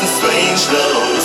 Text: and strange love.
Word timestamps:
and 0.00 0.08
strange 0.08 0.72
love. 0.72 1.15